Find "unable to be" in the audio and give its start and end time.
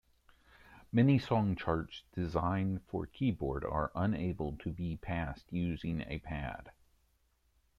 3.93-4.95